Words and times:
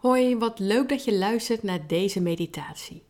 Hoi, 0.00 0.36
wat 0.36 0.58
leuk 0.58 0.88
dat 0.88 1.04
je 1.04 1.14
luistert 1.18 1.62
naar 1.62 1.86
deze 1.86 2.20
meditatie. 2.20 3.02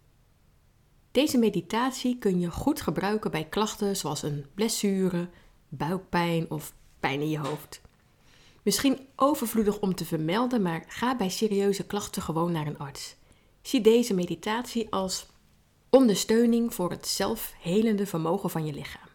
Deze 1.10 1.38
meditatie 1.38 2.18
kun 2.18 2.40
je 2.40 2.50
goed 2.50 2.80
gebruiken 2.80 3.30
bij 3.30 3.44
klachten 3.44 3.96
zoals 3.96 4.22
een 4.22 4.46
blessure, 4.54 5.28
buikpijn 5.68 6.50
of 6.50 6.74
pijn 7.00 7.20
in 7.20 7.28
je 7.28 7.38
hoofd. 7.38 7.80
Misschien 8.62 9.06
overvloedig 9.16 9.80
om 9.80 9.94
te 9.94 10.04
vermelden, 10.04 10.62
maar 10.62 10.84
ga 10.88 11.16
bij 11.16 11.28
serieuze 11.28 11.86
klachten 11.86 12.22
gewoon 12.22 12.52
naar 12.52 12.66
een 12.66 12.78
arts. 12.78 13.16
Zie 13.62 13.80
deze 13.80 14.14
meditatie 14.14 14.92
als 14.92 15.26
ondersteuning 15.90 16.74
voor 16.74 16.90
het 16.90 17.06
zelfhelende 17.06 18.06
vermogen 18.06 18.50
van 18.50 18.66
je 18.66 18.72
lichaam. 18.72 19.08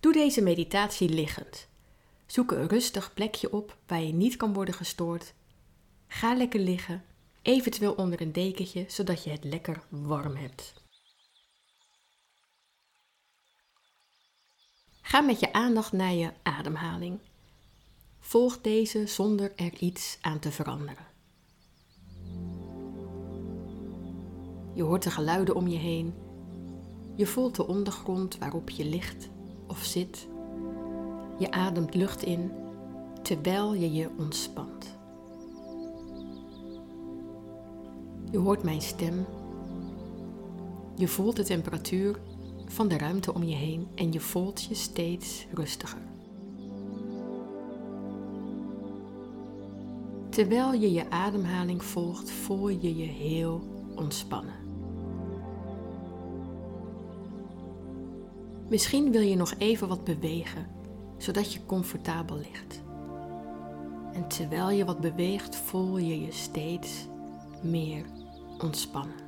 Doe 0.00 0.12
deze 0.12 0.42
meditatie 0.42 1.08
liggend. 1.08 1.68
Zoek 2.26 2.50
een 2.50 2.68
rustig 2.68 3.14
plekje 3.14 3.52
op 3.52 3.76
waar 3.86 4.02
je 4.02 4.12
niet 4.12 4.36
kan 4.36 4.52
worden 4.52 4.74
gestoord. 4.74 5.34
Ga 6.06 6.34
lekker 6.34 6.60
liggen, 6.60 7.04
eventueel 7.42 7.92
onder 7.92 8.20
een 8.20 8.32
dekentje, 8.32 8.84
zodat 8.88 9.24
je 9.24 9.30
het 9.30 9.44
lekker 9.44 9.82
warm 9.88 10.36
hebt. 10.36 10.74
Ga 15.02 15.20
met 15.20 15.40
je 15.40 15.52
aandacht 15.52 15.92
naar 15.92 16.12
je 16.12 16.32
ademhaling. 16.42 17.20
Volg 18.18 18.60
deze 18.60 19.06
zonder 19.06 19.52
er 19.56 19.78
iets 19.78 20.18
aan 20.20 20.38
te 20.38 20.52
veranderen. 20.52 21.06
Je 24.74 24.82
hoort 24.82 25.02
de 25.02 25.10
geluiden 25.10 25.54
om 25.54 25.68
je 25.68 25.78
heen. 25.78 26.14
Je 27.16 27.26
voelt 27.26 27.56
de 27.56 27.66
ondergrond 27.66 28.38
waarop 28.38 28.70
je 28.70 28.84
ligt 28.84 29.28
of 29.66 29.84
zit. 29.84 30.26
Je 31.38 31.50
ademt 31.50 31.94
lucht 31.94 32.22
in 32.22 32.52
terwijl 33.22 33.74
je 33.74 33.92
je 33.92 34.10
ontspant. 34.18 34.93
Je 38.34 38.40
hoort 38.40 38.62
mijn 38.62 38.82
stem. 38.82 39.26
Je 40.96 41.08
voelt 41.08 41.36
de 41.36 41.44
temperatuur 41.44 42.20
van 42.66 42.88
de 42.88 42.98
ruimte 42.98 43.34
om 43.34 43.42
je 43.42 43.54
heen 43.54 43.88
en 43.94 44.12
je 44.12 44.20
voelt 44.20 44.64
je 44.64 44.74
steeds 44.74 45.46
rustiger. 45.52 45.98
Terwijl 50.28 50.72
je 50.72 50.92
je 50.92 51.10
ademhaling 51.10 51.84
volgt, 51.84 52.30
voel 52.30 52.68
je 52.68 52.96
je 52.96 53.06
heel 53.06 53.62
ontspannen. 53.96 54.54
Misschien 58.68 59.12
wil 59.12 59.22
je 59.22 59.36
nog 59.36 59.54
even 59.58 59.88
wat 59.88 60.04
bewegen, 60.04 60.66
zodat 61.18 61.52
je 61.52 61.66
comfortabel 61.66 62.36
ligt. 62.36 62.82
En 64.12 64.28
terwijl 64.28 64.70
je 64.70 64.84
wat 64.84 65.00
beweegt, 65.00 65.56
voel 65.56 65.98
je 65.98 66.20
je 66.20 66.32
steeds 66.32 67.06
meer 67.62 68.13
ontspannen. 68.58 69.24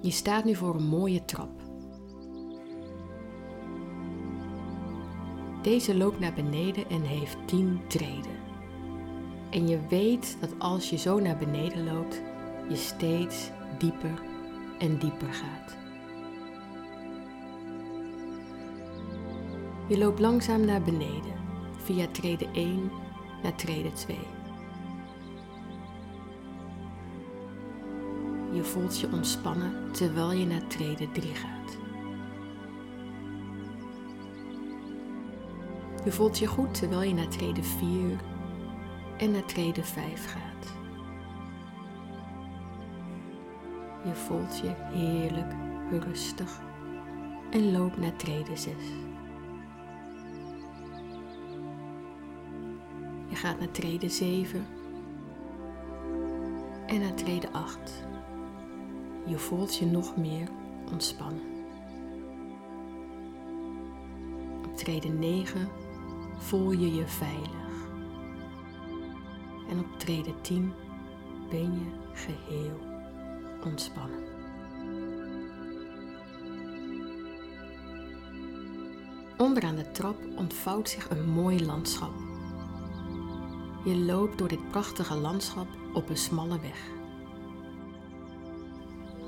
Je 0.00 0.10
staat 0.10 0.44
nu 0.44 0.54
voor 0.54 0.74
een 0.74 0.86
mooie 0.86 1.24
trap. 1.24 1.50
Deze 5.62 5.96
loopt 5.96 6.18
naar 6.18 6.32
beneden 6.32 6.88
en 6.88 7.02
heeft 7.02 7.36
10 7.44 7.80
treden. 7.88 8.40
En 9.50 9.68
je 9.68 9.78
weet 9.88 10.36
dat 10.40 10.50
als 10.58 10.90
je 10.90 10.96
zo 10.96 11.20
naar 11.20 11.38
beneden 11.38 11.84
loopt, 11.84 12.22
je 12.68 12.76
steeds 12.76 13.50
dieper 13.78 14.22
en 14.78 14.98
dieper 14.98 15.32
gaat. 15.32 15.81
Je 19.86 19.98
loopt 19.98 20.20
langzaam 20.20 20.64
naar 20.64 20.82
beneden, 20.82 21.32
via 21.76 22.06
trede 22.12 22.48
1 22.52 22.90
naar 23.42 23.54
trede 23.54 23.92
2. 23.92 24.18
Je 28.52 28.64
voelt 28.64 29.00
je 29.00 29.08
ontspannen 29.12 29.92
terwijl 29.92 30.32
je 30.32 30.46
naar 30.46 30.66
trede 30.66 31.12
3 31.12 31.34
gaat. 31.34 31.76
Je 36.04 36.12
voelt 36.12 36.38
je 36.38 36.46
goed 36.46 36.74
terwijl 36.74 37.02
je 37.02 37.14
naar 37.14 37.28
trede 37.28 37.62
4 37.62 38.20
en 39.16 39.30
naar 39.30 39.44
trede 39.44 39.84
5 39.84 40.32
gaat. 40.32 40.72
Je 44.04 44.14
voelt 44.14 44.58
je 44.58 44.74
heerlijk 44.98 45.52
rustig 45.90 46.60
en 47.50 47.72
loopt 47.72 47.96
naar 47.96 48.16
trede 48.16 48.56
6. 48.56 48.74
Gaat 53.42 53.58
naar 53.58 53.70
trede 53.70 54.08
7 54.08 54.66
en 56.86 57.00
naar 57.00 57.14
trede 57.14 57.52
8. 57.52 58.04
Je 59.26 59.38
voelt 59.38 59.76
je 59.76 59.86
nog 59.86 60.16
meer 60.16 60.48
ontspannen. 60.92 61.42
Op 64.64 64.76
trede 64.76 65.08
9 65.08 65.68
voel 66.38 66.70
je 66.70 66.94
je 66.94 67.06
veilig. 67.06 67.88
En 69.68 69.78
op 69.78 69.98
trede 69.98 70.40
10 70.40 70.72
ben 71.50 71.72
je 71.72 71.90
geheel 72.12 72.78
ontspannen. 73.64 74.24
Onderaan 79.36 79.76
de 79.76 79.90
trap 79.90 80.16
ontvouwt 80.36 80.88
zich 80.88 81.10
een 81.10 81.30
mooi 81.30 81.64
landschap. 81.64 82.31
Je 83.84 83.96
loopt 83.96 84.38
door 84.38 84.48
dit 84.48 84.70
prachtige 84.70 85.14
landschap 85.14 85.66
op 85.92 86.08
een 86.08 86.16
smalle 86.16 86.60
weg. 86.60 86.90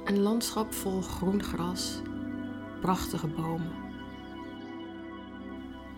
Een 0.05 0.21
landschap 0.21 0.73
vol 0.73 1.01
groen 1.01 1.43
gras, 1.43 2.01
prachtige 2.81 3.27
bomen. 3.27 3.73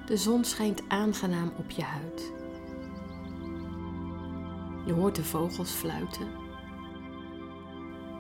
De 0.07 0.17
zon 0.17 0.45
schijnt 0.45 0.83
aangenaam 0.89 1.53
op 1.59 1.71
je 1.71 1.83
huid. 1.83 2.33
Je 4.87 4.93
hoort 4.93 5.17
de 5.17 5.25
vogels 5.25 5.71
fluiten. 5.71 6.29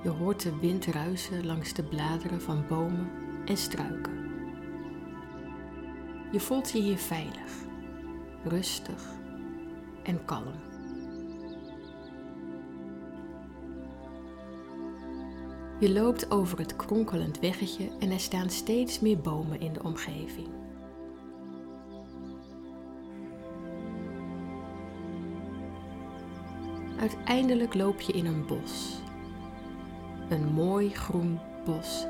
Je 0.03 0.08
hoort 0.08 0.42
de 0.42 0.58
wind 0.58 0.86
ruisen 0.86 1.47
langs 1.47 1.72
de 1.72 1.82
bladeren 1.82 2.42
van 2.42 2.64
bomen 2.68 3.10
en 3.44 3.56
struiken. 3.56 4.14
Je 6.32 6.41
voelt 6.41 6.70
je 6.70 6.80
hier 6.80 6.98
veilig, 6.98 7.53
rustig 8.44 9.24
en 10.06 10.25
kalm. 10.25 10.55
Je 15.81 15.93
loopt 15.93 16.31
over 16.31 16.59
het 16.59 16.77
kronkelend 16.77 17.39
weggetje 17.39 17.91
en 17.99 18.11
er 18.11 18.21
staan 18.21 18.50
steeds 18.50 19.00
meer 19.00 19.19
bomen 19.19 19.61
in 19.61 19.72
de 19.72 19.83
omgeving. 19.83 20.49
Uiteindelijk 26.99 27.75
loop 27.75 28.00
je 28.00 28.12
in 28.12 28.27
een 28.27 28.47
bos. 28.47 29.00
Een 30.28 30.53
mooi 30.53 30.91
groen 30.91 31.39
bos. 31.65 32.06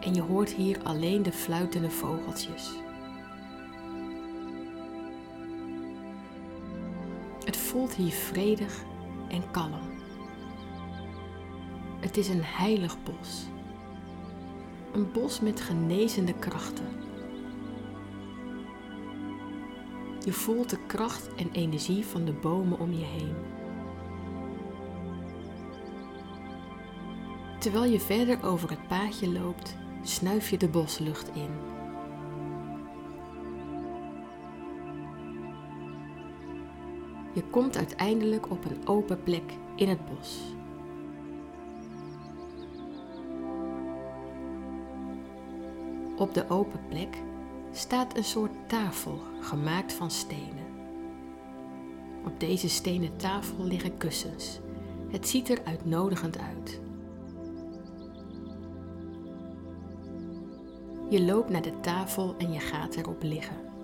En 0.00 0.14
je 0.14 0.22
hoort 0.22 0.52
hier 0.52 0.82
alleen 0.82 1.22
de 1.22 1.32
fluitende 1.32 1.90
vogeltjes. 1.90 2.84
Voelt 7.76 7.94
hier 7.94 8.12
vredig 8.12 8.84
en 9.28 9.50
kalm. 9.50 9.80
Het 12.00 12.16
is 12.16 12.28
een 12.28 12.42
heilig 12.42 12.96
bos. 13.02 13.46
Een 14.92 15.12
bos 15.12 15.40
met 15.40 15.60
genezende 15.60 16.34
krachten. 16.34 16.86
Je 20.24 20.32
voelt 20.32 20.70
de 20.70 20.78
kracht 20.86 21.34
en 21.34 21.50
energie 21.52 22.04
van 22.04 22.24
de 22.24 22.32
bomen 22.32 22.78
om 22.78 22.92
je 22.92 23.04
heen. 23.04 23.34
Terwijl 27.58 27.84
je 27.84 28.00
verder 28.00 28.44
over 28.44 28.70
het 28.70 28.88
paadje 28.88 29.32
loopt, 29.32 29.76
snuif 30.02 30.50
je 30.50 30.58
de 30.58 30.68
boslucht 30.68 31.28
in. 31.34 31.75
Je 37.36 37.42
komt 37.50 37.76
uiteindelijk 37.76 38.50
op 38.50 38.64
een 38.64 38.88
open 38.88 39.22
plek 39.22 39.52
in 39.74 39.88
het 39.88 39.98
bos. 40.06 40.40
Op 46.16 46.34
de 46.34 46.50
open 46.50 46.80
plek 46.88 47.22
staat 47.72 48.16
een 48.16 48.24
soort 48.24 48.68
tafel 48.68 49.20
gemaakt 49.40 49.92
van 49.92 50.10
stenen. 50.10 50.66
Op 52.24 52.40
deze 52.40 52.68
stenen 52.68 53.16
tafel 53.16 53.64
liggen 53.64 53.96
kussens. 53.96 54.60
Het 55.08 55.28
ziet 55.28 55.48
er 55.48 55.64
uitnodigend 55.64 56.38
uit. 56.38 56.80
Je 61.08 61.22
loopt 61.22 61.50
naar 61.50 61.62
de 61.62 61.80
tafel 61.80 62.34
en 62.38 62.52
je 62.52 62.60
gaat 62.60 62.94
erop 62.94 63.22
liggen. 63.22 63.75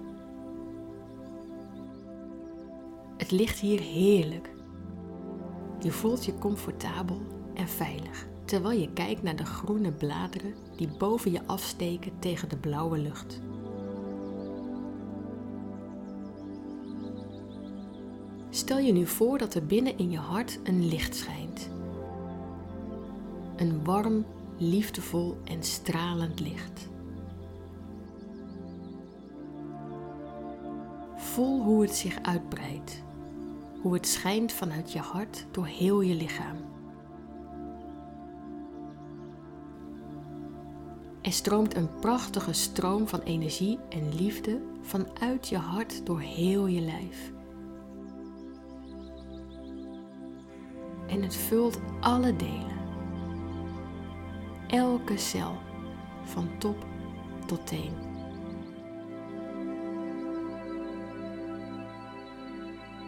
Ligt 3.32 3.58
hier 3.58 3.80
heerlijk. 3.80 4.50
Je 5.80 5.92
voelt 5.92 6.24
je 6.24 6.38
comfortabel 6.38 7.20
en 7.54 7.68
veilig 7.68 8.30
terwijl 8.52 8.80
je 8.80 8.92
kijkt 8.92 9.22
naar 9.22 9.36
de 9.36 9.44
groene 9.44 9.92
bladeren 9.92 10.54
die 10.76 10.88
boven 10.98 11.32
je 11.32 11.46
afsteken 11.46 12.12
tegen 12.18 12.48
de 12.48 12.56
blauwe 12.56 12.98
lucht. 12.98 13.40
Stel 18.50 18.78
je 18.78 18.92
nu 18.92 19.06
voor 19.06 19.38
dat 19.38 19.54
er 19.54 19.66
binnen 19.66 19.98
in 19.98 20.10
je 20.10 20.18
hart 20.18 20.58
een 20.64 20.88
licht 20.88 21.16
schijnt. 21.16 21.70
Een 23.56 23.84
warm, 23.84 24.24
liefdevol 24.56 25.36
en 25.44 25.62
stralend 25.62 26.40
licht. 26.40 26.88
Voel 31.16 31.62
hoe 31.62 31.82
het 31.82 31.94
zich 31.94 32.18
uitbreidt, 32.22 33.02
hoe 33.82 33.94
het 33.94 34.08
schijnt 34.08 34.52
vanuit 34.52 34.92
je 34.92 34.98
hart 34.98 35.46
door 35.50 35.66
heel 35.66 36.00
je 36.00 36.14
lichaam. 36.14 36.56
Er 41.22 41.32
stroomt 41.32 41.76
een 41.76 41.98
prachtige 42.00 42.52
stroom 42.52 43.08
van 43.08 43.20
energie 43.20 43.78
en 43.88 44.14
liefde 44.14 44.62
vanuit 44.80 45.48
je 45.48 45.56
hart 45.56 46.06
door 46.06 46.20
heel 46.20 46.66
je 46.66 46.80
lijf. 46.80 47.32
En 51.06 51.22
het 51.22 51.36
vult 51.36 51.80
alle 52.00 52.36
delen. 52.36 52.80
Elke 54.68 55.18
cel, 55.18 55.58
van 56.24 56.58
top 56.58 56.86
tot 57.46 57.66
teen. 57.66 58.11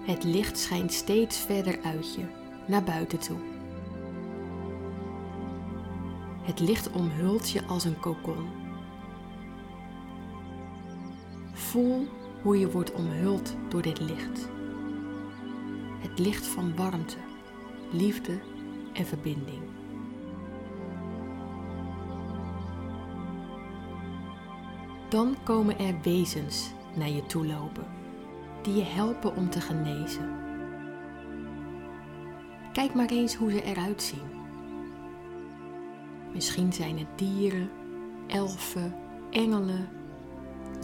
Het 0.05 0.25
licht 0.25 0.59
schijnt 0.59 0.93
steeds 0.93 1.39
verder 1.39 1.79
uit 1.83 2.15
je, 2.15 2.25
naar 2.67 2.83
buiten 2.83 3.19
toe. 3.19 3.39
Het 6.43 6.61
licht 6.61 6.91
omhult 6.91 7.51
je 7.51 7.65
als 7.65 7.85
een 7.85 8.01
kokon. 8.01 8.47
Voel 11.53 12.09
hoe 12.43 12.59
je 12.59 12.71
wordt 12.71 12.93
omhuld 12.93 13.57
door 13.69 13.83
dit 13.83 14.01
licht. 14.01 14.49
Het 15.99 16.19
licht 16.19 16.47
van 16.47 16.77
warmte, 16.77 17.17
liefde 17.93 18.39
en 18.93 19.07
verbinding. 19.07 19.63
Dan 25.09 25.37
komen 25.43 25.79
er 25.79 25.95
wezens 26.03 26.71
naar 26.95 27.11
je 27.11 27.27
toe 27.27 27.47
lopen, 27.47 27.87
die 28.65 28.75
je 28.75 28.85
helpen 28.85 29.37
om 29.37 29.51
te 29.51 29.61
genezen. 29.61 30.43
Kijk 32.73 32.95
maar 32.95 33.09
eens 33.09 33.35
hoe 33.35 33.51
ze 33.51 33.63
eruit 33.63 34.03
zien. 34.03 34.43
Misschien 36.33 36.73
zijn 36.73 36.99
het 36.99 37.19
dieren, 37.19 37.71
elfen, 38.27 38.95
engelen, 39.31 39.89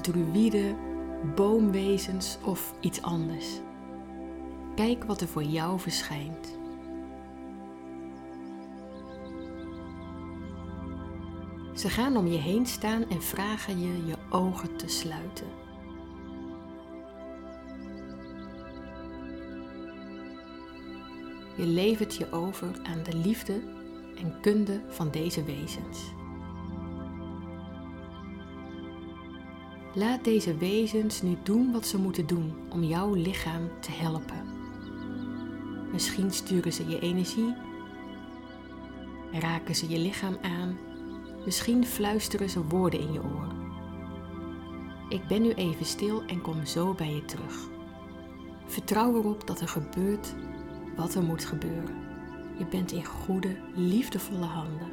druïden, 0.00 0.77
boomwezens 1.35 2.38
of 2.44 2.75
iets 2.81 3.03
anders. 3.03 3.61
Kijk 4.75 5.05
wat 5.05 5.21
er 5.21 5.29
voor 5.29 5.44
jou 5.44 5.81
verschijnt. 5.81 6.59
Ze 11.75 11.88
gaan 11.88 12.17
om 12.17 12.26
je 12.26 12.38
heen 12.38 12.67
staan 12.67 13.09
en 13.09 13.23
vragen 13.23 13.81
je 13.81 14.06
je 14.06 14.17
ogen 14.31 14.76
te 14.76 14.88
sluiten. 14.88 15.60
Je 21.61 21.67
levert 21.67 22.17
je 22.17 22.33
over 22.33 22.81
aan 22.83 23.03
de 23.03 23.17
liefde 23.17 23.61
en 24.17 24.41
kunde 24.41 24.81
van 24.89 25.11
deze 25.11 25.45
wezens. 25.45 26.12
Laat 29.95 30.25
deze 30.25 30.57
wezens 30.57 31.23
nu 31.23 31.37
doen 31.43 31.73
wat 31.73 31.87
ze 31.87 31.99
moeten 31.99 32.27
doen 32.27 32.53
om 32.71 32.83
jouw 32.83 33.15
lichaam 33.15 33.71
te 33.81 33.91
helpen. 33.91 34.45
Misschien 35.93 36.31
sturen 36.31 36.73
ze 36.73 36.89
je 36.89 36.99
energie, 36.99 37.55
raken 39.33 39.75
ze 39.75 39.89
je 39.89 39.99
lichaam 39.99 40.37
aan, 40.43 40.79
misschien 41.45 41.87
fluisteren 41.87 42.51
ze 42.51 42.65
woorden 42.65 43.01
in 43.01 43.12
je 43.12 43.23
oor. 43.23 43.55
Ik 45.09 45.27
ben 45.27 45.43
nu 45.43 45.53
even 45.53 45.87
stil 45.87 46.23
en 46.27 46.41
kom 46.41 46.67
zo 46.67 46.95
bij 46.95 47.15
je 47.15 47.25
terug. 47.25 47.69
Vertrouw 48.67 49.17
erop 49.17 49.47
dat 49.47 49.61
er 49.61 49.69
gebeurt 49.69 50.35
wat 50.96 51.14
er 51.14 51.22
moet 51.22 51.44
gebeuren. 51.44 51.94
Je 52.58 52.66
bent 52.66 52.92
in 52.92 53.04
goede, 53.04 53.56
liefdevolle 53.75 54.44
handen. 54.44 54.89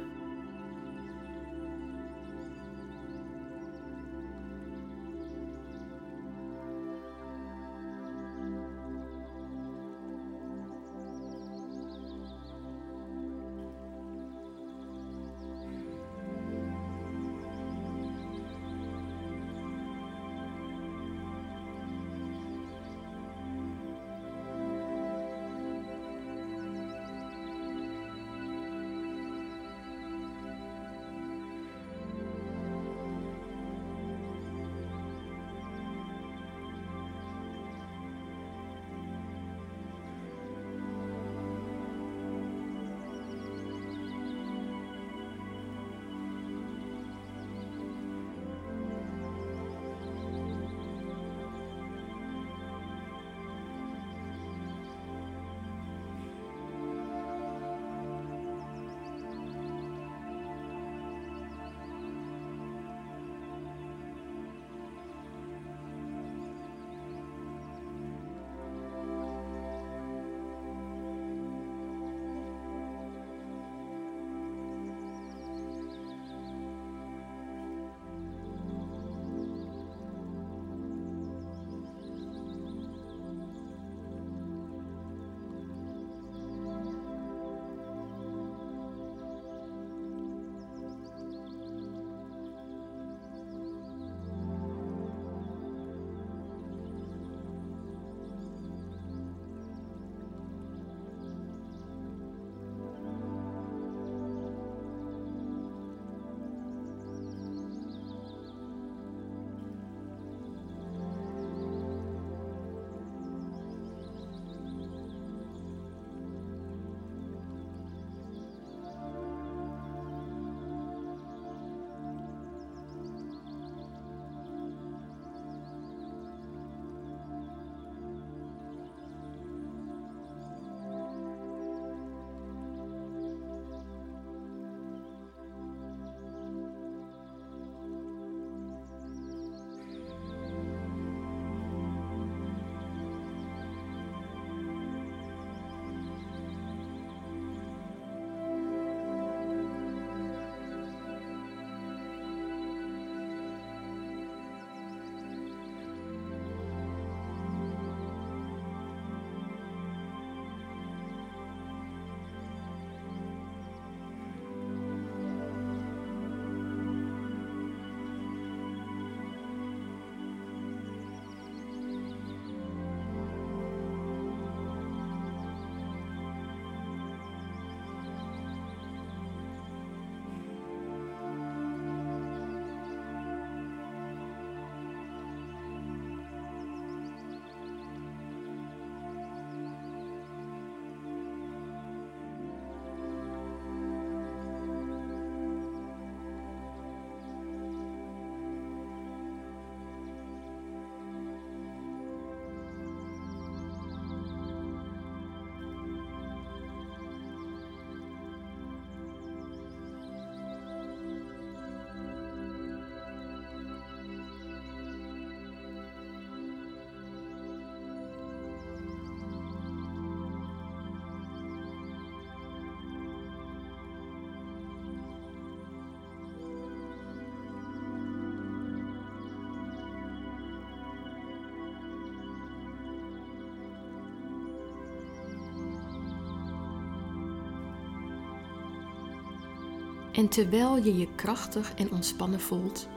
En 240.18 240.28
terwijl 240.28 240.76
je 240.76 240.96
je 240.96 241.14
krachtig 241.14 241.74
en 241.74 241.92
ontspannen 241.92 242.40
voelt, 242.40 242.88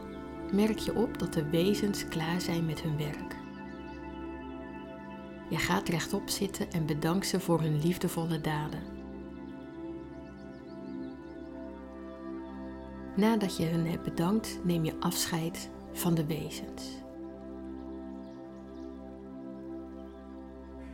merk 0.52 0.78
je 0.78 0.96
op 0.96 1.20
dat 1.20 1.34
de 1.34 1.50
wezens 1.50 2.08
klaar 2.08 2.42
zijn 2.42 2.66
met 2.66 2.82
hun 2.82 2.98
werk. 2.98 3.38
Je 5.50 5.58
gaat 5.58 5.90
rechtop 5.90 6.30
zitten 6.30 6.72
en 6.72 6.86
bedankt 6.86 7.28
ze 7.28 7.40
voor 7.40 7.62
hun 7.62 7.82
liefdevolle 7.82 8.42
daden. 8.42 8.84
Nadat 13.16 13.58
je 13.58 13.64
hen 13.64 13.86
hebt 13.86 14.04
bedankt, 14.04 14.60
neem 14.64 14.86
je 14.86 15.00
afscheid 15.00 15.70
van 15.92 16.14
de 16.14 16.26
wezens. 16.26 16.84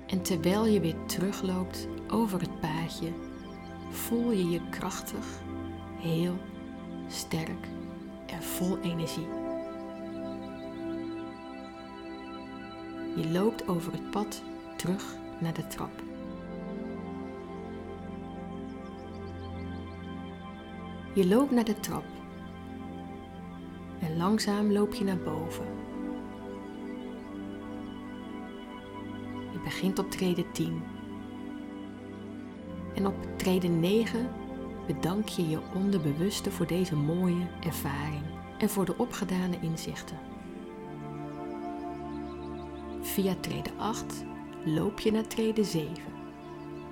En 0.07 0.22
terwijl 0.22 0.65
je 0.65 0.79
weer 0.79 1.05
terugloopt 1.05 1.88
over 2.07 2.41
het 2.41 2.60
paadje, 2.60 3.12
voel 3.89 4.31
je 4.31 4.50
je 4.50 4.69
krachtig, 4.69 5.46
heel, 5.99 6.37
sterk 7.07 7.67
en 8.25 8.43
vol 8.43 8.79
energie. 8.79 9.27
Je 13.15 13.29
loopt 13.31 13.67
over 13.67 13.91
het 13.91 14.11
pad 14.11 14.43
terug 14.75 15.15
naar 15.39 15.53
de 15.53 15.67
trap. 15.67 16.03
Je 21.13 21.27
loopt 21.27 21.51
naar 21.51 21.63
de 21.63 21.79
trap 21.79 22.03
en 23.99 24.17
langzaam 24.17 24.71
loop 24.71 24.93
je 24.93 25.03
naar 25.03 25.17
boven. 25.17 25.65
Je 29.51 29.59
begint 29.63 29.99
op 29.99 30.11
trede 30.11 30.51
10. 30.51 30.81
En 32.95 33.07
op 33.07 33.15
trede 33.35 33.67
9 33.67 34.29
bedank 34.88 35.27
je 35.27 35.50
je 35.50 35.60
onderbewuste 35.75 36.51
voor 36.51 36.67
deze 36.67 36.96
mooie 36.96 37.48
ervaring 37.63 38.24
en 38.58 38.70
voor 38.70 38.86
de 38.86 38.98
opgedane 38.98 39.60
inzichten. 39.62 40.17
Via 43.01 43.36
trede 43.39 43.70
8 43.77 44.24
loop 44.65 45.00
je 45.00 45.12
naar 45.12 45.27
trede 45.27 45.63
7. 45.63 45.94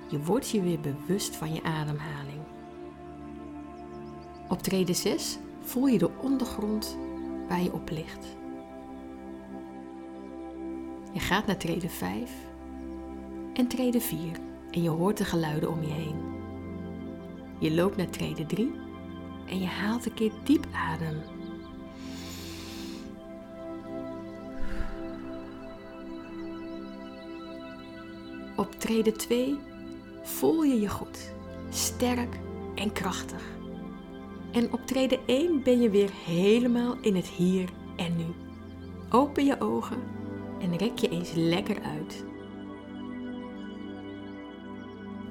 Je 0.10 0.20
wordt 0.24 0.50
je 0.50 0.62
weer 0.62 0.80
bewust 0.80 1.36
van 1.36 1.54
je 1.54 1.64
ademhaling. 1.64 2.42
Op 4.50 4.62
trede 4.62 4.94
6 4.94 5.38
voel 5.62 5.88
je 5.88 5.98
de 5.98 6.10
ondergrond 6.22 6.98
waar 7.48 7.62
je 7.62 7.74
op 7.74 7.90
ligt. 7.90 8.36
Je 11.12 11.20
gaat 11.20 11.46
naar 11.46 11.58
trede 11.58 11.90
5 11.90 12.32
en 13.54 13.68
trede 13.68 14.02
4 14.02 14.20
en 14.72 14.82
je 14.82 14.90
hoort 14.90 15.18
de 15.18 15.25
geluiden 15.25 15.70
om 15.70 15.82
je 15.82 15.92
heen. 15.92 16.35
Je 17.59 17.74
loopt 17.74 17.97
naar 17.97 18.09
trede 18.09 18.45
3 18.45 18.71
en 19.45 19.59
je 19.59 19.65
haalt 19.65 20.05
een 20.05 20.13
keer 20.13 20.31
diep 20.43 20.67
adem. 20.74 21.21
Op 28.55 28.71
trede 28.71 29.12
2 29.12 29.57
voel 30.24 30.63
je 30.63 30.79
je 30.79 30.89
goed, 30.89 31.33
sterk 31.69 32.39
en 32.75 32.91
krachtig. 32.91 33.43
En 34.51 34.74
op 34.74 34.85
trede 34.85 35.19
1 35.25 35.63
ben 35.63 35.81
je 35.81 35.89
weer 35.89 36.09
helemaal 36.25 36.95
in 37.01 37.15
het 37.15 37.27
hier 37.27 37.69
en 37.95 38.15
nu. 38.17 38.25
Open 39.09 39.45
je 39.45 39.62
ogen 39.62 40.03
en 40.59 40.77
rek 40.77 40.97
je 40.97 41.09
eens 41.09 41.31
lekker 41.33 41.81
uit. 41.81 42.25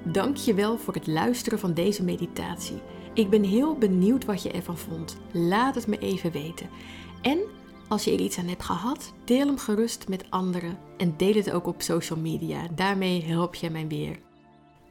Dank 0.05 0.37
je 0.37 0.55
wel 0.55 0.79
voor 0.79 0.95
het 0.95 1.07
luisteren 1.07 1.59
van 1.59 1.75
deze 1.75 2.03
meditatie. 2.05 2.81
Ik 3.15 3.31
ben 3.31 3.43
heel 3.43 3.79
benieuwd 3.79 4.25
wat 4.25 4.43
je 4.43 4.51
ervan 4.51 4.79
vond. 4.79 5.17
Laat 5.33 5.75
het 5.75 5.87
me 5.87 5.99
even 5.99 6.33
weten. 6.33 6.69
En 7.23 7.39
als 7.89 8.05
je 8.05 8.13
er 8.13 8.21
iets 8.21 8.39
aan 8.39 8.49
hebt 8.49 8.63
gehad, 8.63 9.13
deel 9.25 9.47
hem 9.47 9.59
gerust 9.59 10.09
met 10.09 10.31
anderen 10.31 10.79
en 10.97 11.15
deel 11.17 11.35
het 11.35 11.51
ook 11.51 11.67
op 11.67 11.83
social 11.83 12.19
media. 12.19 12.69
Daarmee 12.75 13.23
help 13.23 13.55
je 13.55 13.71
mij 13.71 13.89
weer. 13.89 14.19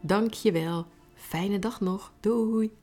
Dank 0.01 0.33
je 0.33 0.51
wel. 0.51 0.85
Fijne 1.15 1.59
dag 1.59 1.81
nog. 1.81 2.11
Doei. 2.19 2.82